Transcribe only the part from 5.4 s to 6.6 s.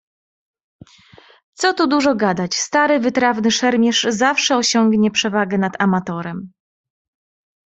nad amatorem."